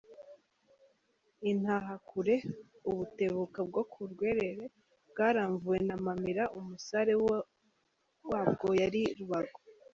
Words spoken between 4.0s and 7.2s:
Rwerere ,bwaramvuwe na Mpamira ,umusare